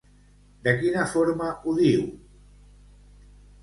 De 0.67 0.73
quina 0.79 1.05
forma 1.13 1.53
ho 1.69 1.77
diu? 1.83 2.11